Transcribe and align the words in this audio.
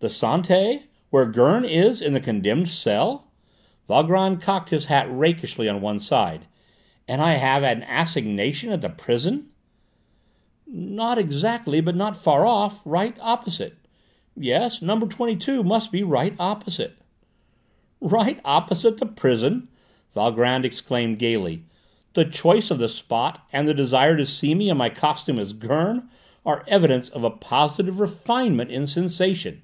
"The 0.00 0.06
Santé? 0.06 0.84
Where 1.10 1.26
Gurn 1.26 1.64
is 1.64 2.00
in 2.00 2.12
the 2.12 2.20
condemned 2.20 2.68
cell?" 2.68 3.32
Valgrand 3.88 4.40
cocked 4.40 4.70
his 4.70 4.84
hat 4.84 5.08
rakishly 5.10 5.68
on 5.68 5.80
one 5.80 5.98
side. 5.98 6.46
"And 7.08 7.20
I 7.20 7.32
have 7.32 7.64
an 7.64 7.82
assignation 7.82 8.70
at 8.70 8.80
the 8.80 8.90
prison?" 8.90 9.48
"Not 10.68 11.18
exactly, 11.18 11.80
but 11.80 11.96
not 11.96 12.16
far 12.16 12.46
off: 12.46 12.80
right 12.84 13.16
opposite; 13.20 13.74
yes, 14.36 14.80
number 14.80 15.08
22 15.08 15.64
must 15.64 15.90
be 15.90 16.04
right 16.04 16.36
opposite." 16.38 16.98
"Right 18.00 18.40
opposite 18.44 18.98
the 18.98 19.06
prison!" 19.06 19.66
Valgrand 20.14 20.64
exclaimed 20.64 21.18
gaily. 21.18 21.64
"The 22.14 22.24
choice 22.24 22.70
of 22.70 22.78
the 22.78 22.88
spot, 22.88 23.44
and 23.52 23.66
the 23.66 23.74
desire 23.74 24.16
to 24.16 24.26
see 24.26 24.54
me 24.54 24.70
in 24.70 24.76
my 24.76 24.90
costume 24.90 25.40
as 25.40 25.52
Gurn, 25.54 26.08
are 26.46 26.62
evidence 26.68 27.08
of 27.08 27.24
a 27.24 27.30
positive 27.30 27.98
refinement 27.98 28.70
in 28.70 28.86
sensation! 28.86 29.62